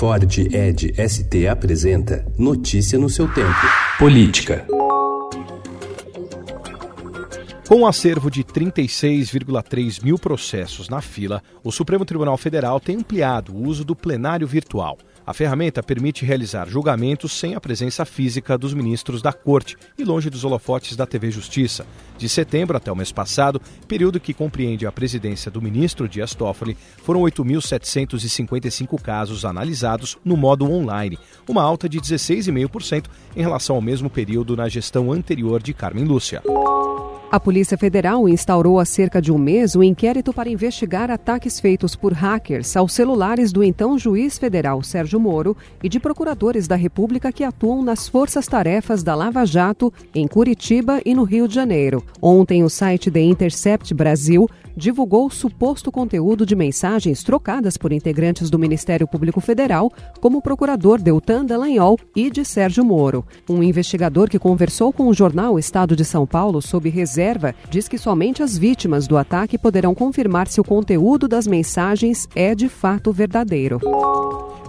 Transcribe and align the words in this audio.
Ford 0.00 0.24
Ed 0.50 0.94
ST 0.96 1.46
apresenta 1.46 2.24
Notícia 2.38 2.98
no 2.98 3.10
seu 3.10 3.28
tempo. 3.28 3.52
Política. 3.98 4.66
Com 7.68 7.80
um 7.80 7.86
acervo 7.86 8.30
de 8.30 8.42
36,3 8.42 10.02
mil 10.02 10.18
processos 10.18 10.88
na 10.88 11.02
fila, 11.02 11.42
o 11.62 11.70
Supremo 11.70 12.06
Tribunal 12.06 12.38
Federal 12.38 12.80
tem 12.80 12.96
ampliado 12.96 13.54
o 13.54 13.62
uso 13.62 13.84
do 13.84 13.94
plenário 13.94 14.46
virtual. 14.46 14.96
A 15.30 15.32
ferramenta 15.32 15.80
permite 15.80 16.24
realizar 16.24 16.68
julgamentos 16.68 17.30
sem 17.30 17.54
a 17.54 17.60
presença 17.60 18.04
física 18.04 18.58
dos 18.58 18.74
ministros 18.74 19.22
da 19.22 19.32
Corte 19.32 19.76
e 19.96 20.02
longe 20.02 20.28
dos 20.28 20.42
holofotes 20.42 20.96
da 20.96 21.06
TV 21.06 21.30
Justiça. 21.30 21.86
De 22.18 22.28
setembro 22.28 22.76
até 22.76 22.90
o 22.90 22.96
mês 22.96 23.12
passado, 23.12 23.62
período 23.86 24.18
que 24.18 24.34
compreende 24.34 24.88
a 24.88 24.90
presidência 24.90 25.48
do 25.48 25.62
ministro 25.62 26.08
Dias 26.08 26.34
Toffoli, 26.34 26.76
foram 27.04 27.20
8.755 27.20 29.00
casos 29.00 29.44
analisados 29.44 30.18
no 30.24 30.36
modo 30.36 30.68
online, 30.68 31.16
uma 31.48 31.62
alta 31.62 31.88
de 31.88 32.00
16,5% 32.00 33.04
em 33.36 33.40
relação 33.40 33.76
ao 33.76 33.82
mesmo 33.82 34.10
período 34.10 34.56
na 34.56 34.68
gestão 34.68 35.12
anterior 35.12 35.62
de 35.62 35.72
Carmen 35.72 36.06
Lúcia. 36.06 36.42
A 37.32 37.38
Polícia 37.38 37.78
Federal 37.78 38.28
instaurou 38.28 38.80
há 38.80 38.84
cerca 38.84 39.22
de 39.22 39.30
um 39.30 39.38
mês 39.38 39.76
um 39.76 39.84
inquérito 39.84 40.32
para 40.32 40.50
investigar 40.50 41.12
ataques 41.12 41.60
feitos 41.60 41.94
por 41.94 42.12
hackers 42.12 42.76
aos 42.76 42.92
celulares 42.92 43.52
do 43.52 43.62
então 43.62 43.96
juiz 43.96 44.36
federal 44.36 44.82
Sérgio 44.82 45.20
Moro 45.20 45.56
e 45.80 45.88
de 45.88 46.00
procuradores 46.00 46.66
da 46.66 46.74
República 46.74 47.30
que 47.30 47.44
atuam 47.44 47.84
nas 47.84 48.08
forças-tarefas 48.08 49.04
da 49.04 49.14
Lava 49.14 49.46
Jato 49.46 49.92
em 50.12 50.26
Curitiba 50.26 51.00
e 51.06 51.14
no 51.14 51.22
Rio 51.22 51.46
de 51.46 51.54
Janeiro. 51.54 52.04
Ontem, 52.20 52.64
o 52.64 52.68
site 52.68 53.12
The 53.12 53.20
Intercept 53.20 53.94
Brasil 53.94 54.48
divulgou 54.76 55.30
suposto 55.30 55.90
conteúdo 55.90 56.44
de 56.44 56.54
mensagens 56.54 57.22
trocadas 57.22 57.76
por 57.76 57.92
integrantes 57.92 58.50
do 58.50 58.58
Ministério 58.58 59.06
Público 59.06 59.40
Federal, 59.40 59.90
como 60.20 60.38
o 60.38 60.42
procurador 60.42 61.00
Deltan 61.00 61.44
Dallagnol 61.44 61.98
e 62.14 62.30
de 62.30 62.44
Sérgio 62.44 62.84
Moro. 62.84 63.24
Um 63.48 63.62
investigador 63.62 64.28
que 64.28 64.38
conversou 64.38 64.92
com 64.92 65.08
o 65.08 65.14
jornal 65.14 65.58
Estado 65.58 65.94
de 65.94 66.04
São 66.04 66.26
Paulo 66.26 66.60
sob 66.60 66.88
reserva 66.88 67.54
diz 67.70 67.88
que 67.88 67.98
somente 67.98 68.42
as 68.42 68.56
vítimas 68.56 69.06
do 69.06 69.16
ataque 69.16 69.58
poderão 69.58 69.94
confirmar 69.94 70.48
se 70.48 70.60
o 70.60 70.64
conteúdo 70.64 71.28
das 71.28 71.46
mensagens 71.46 72.28
é 72.34 72.54
de 72.54 72.68
fato 72.68 73.12
verdadeiro. 73.12 73.78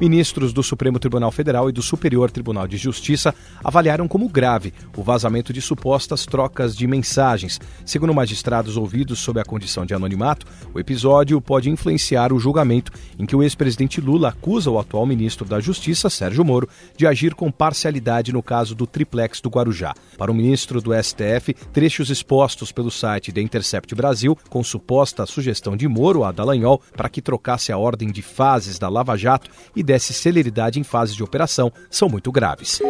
Ministros 0.00 0.54
do 0.54 0.62
Supremo 0.62 0.98
Tribunal 0.98 1.30
Federal 1.30 1.68
e 1.68 1.72
do 1.72 1.82
Superior 1.82 2.30
Tribunal 2.30 2.66
de 2.66 2.78
Justiça 2.78 3.34
avaliaram 3.62 4.08
como 4.08 4.30
grave 4.30 4.72
o 4.96 5.02
vazamento 5.02 5.52
de 5.52 5.60
supostas 5.60 6.24
trocas 6.24 6.74
de 6.74 6.86
mensagens. 6.86 7.60
Segundo 7.84 8.14
magistrados 8.14 8.78
ouvidos 8.78 9.18
sob 9.18 9.38
a 9.38 9.44
condição 9.44 9.84
de 9.84 9.92
anonimato, 9.92 10.46
o 10.72 10.80
episódio 10.80 11.38
pode 11.38 11.68
influenciar 11.68 12.32
o 12.32 12.38
julgamento 12.38 12.90
em 13.18 13.26
que 13.26 13.36
o 13.36 13.42
ex-presidente 13.42 14.00
Lula 14.00 14.30
acusa 14.30 14.70
o 14.70 14.78
atual 14.78 15.04
ministro 15.04 15.44
da 15.44 15.60
Justiça, 15.60 16.08
Sérgio 16.08 16.46
Moro, 16.46 16.66
de 16.96 17.06
agir 17.06 17.34
com 17.34 17.52
parcialidade 17.52 18.32
no 18.32 18.42
caso 18.42 18.74
do 18.74 18.86
triplex 18.86 19.42
do 19.42 19.50
Guarujá. 19.50 19.92
Para 20.16 20.32
o 20.32 20.34
ministro 20.34 20.80
do 20.80 20.92
STF, 20.94 21.52
trechos 21.74 22.08
expostos 22.08 22.72
pelo 22.72 22.90
site 22.90 23.32
The 23.32 23.42
Intercept 23.42 23.94
Brasil, 23.94 24.34
com 24.48 24.64
suposta 24.64 25.26
sugestão 25.26 25.76
de 25.76 25.86
Moro 25.86 26.24
a 26.24 26.32
Dallagnol 26.32 26.80
para 26.96 27.10
que 27.10 27.20
trocasse 27.20 27.70
a 27.70 27.76
ordem 27.76 28.10
de 28.10 28.22
fases 28.22 28.78
da 28.78 28.88
Lava 28.88 29.14
Jato 29.14 29.50
e 29.76 29.89
desse 29.90 30.14
celeridade 30.14 30.78
em 30.78 30.84
fases 30.84 31.16
de 31.16 31.24
operação 31.24 31.72
são 31.90 32.08
muito 32.08 32.30
graves. 32.30 32.80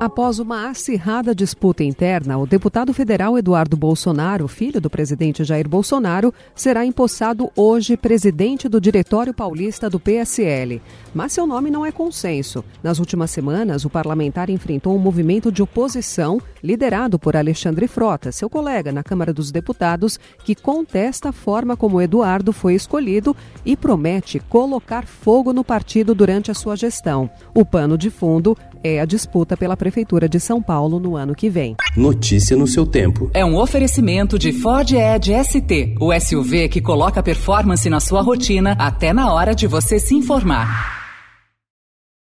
Após 0.00 0.38
uma 0.38 0.70
acirrada 0.70 1.34
disputa 1.34 1.82
interna, 1.82 2.38
o 2.38 2.46
deputado 2.46 2.94
federal 2.94 3.36
Eduardo 3.36 3.76
Bolsonaro, 3.76 4.46
filho 4.46 4.80
do 4.80 4.88
presidente 4.88 5.42
Jair 5.42 5.68
Bolsonaro, 5.68 6.32
será 6.54 6.84
empossado 6.84 7.50
hoje 7.56 7.96
presidente 7.96 8.68
do 8.68 8.80
Diretório 8.80 9.34
Paulista 9.34 9.90
do 9.90 9.98
PSL. 9.98 10.80
Mas 11.12 11.32
seu 11.32 11.48
nome 11.48 11.68
não 11.68 11.84
é 11.84 11.90
consenso. 11.90 12.64
Nas 12.80 13.00
últimas 13.00 13.32
semanas, 13.32 13.84
o 13.84 13.90
parlamentar 13.90 14.48
enfrentou 14.48 14.94
um 14.94 15.00
movimento 15.00 15.50
de 15.50 15.62
oposição 15.62 16.40
liderado 16.62 17.18
por 17.18 17.34
Alexandre 17.34 17.88
Frota, 17.88 18.30
seu 18.30 18.48
colega 18.48 18.92
na 18.92 19.02
Câmara 19.02 19.32
dos 19.32 19.50
Deputados, 19.50 20.20
que 20.44 20.54
contesta 20.54 21.30
a 21.30 21.32
forma 21.32 21.76
como 21.76 22.00
Eduardo 22.00 22.52
foi 22.52 22.76
escolhido 22.76 23.34
e 23.66 23.76
promete 23.76 24.38
colocar 24.38 25.04
fogo 25.04 25.52
no 25.52 25.64
partido 25.64 26.14
durante 26.28 26.50
a 26.50 26.54
sua 26.54 26.76
gestão. 26.76 27.30
O 27.54 27.64
pano 27.64 27.96
de 27.96 28.10
fundo 28.10 28.54
é 28.84 29.00
a 29.00 29.06
disputa 29.06 29.56
pela 29.56 29.78
Prefeitura 29.78 30.28
de 30.28 30.38
São 30.38 30.60
Paulo 30.60 31.00
no 31.00 31.16
ano 31.16 31.34
que 31.34 31.48
vem. 31.48 31.74
Notícia 31.96 32.54
no 32.54 32.66
seu 32.66 32.84
tempo. 32.84 33.30
É 33.32 33.42
um 33.42 33.56
oferecimento 33.56 34.38
de 34.38 34.52
Ford 34.52 34.92
Edge 34.92 35.32
ST, 35.42 35.94
o 35.98 36.12
SUV 36.12 36.68
que 36.68 36.82
coloca 36.82 37.22
performance 37.22 37.88
na 37.88 37.98
sua 37.98 38.20
rotina 38.20 38.76
até 38.78 39.10
na 39.10 39.32
hora 39.32 39.54
de 39.54 39.66
você 39.66 39.98
se 39.98 40.14
informar. 40.14 40.97